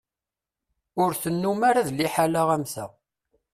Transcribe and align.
Ur 1.03 1.11
tennum 1.21 1.59
ara 1.69 1.87
d 1.87 1.89
liḥala 1.97 2.43
am 2.55 2.63
ta. 2.73 2.85